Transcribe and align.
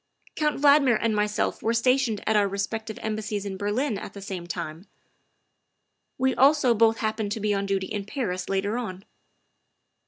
"Count 0.35 0.59
Valdmir 0.59 0.97
and 0.99 1.15
myself 1.15 1.61
were 1.61 1.75
stationed 1.75 2.23
at 2.25 2.35
our 2.35 2.47
respective 2.47 2.97
Embassies 3.03 3.45
in 3.45 3.55
Berlin 3.55 3.99
at 3.99 4.13
the 4.13 4.19
same 4.23 4.47
time; 4.47 4.87
we 6.17 6.33
also 6.33 6.73
both 6.73 6.97
happened 6.97 7.31
to 7.33 7.39
be 7.39 7.53
on 7.53 7.67
duty 7.67 7.85
in 7.85 8.03
Paris 8.05 8.49
later 8.49 8.79
on. 8.79 9.05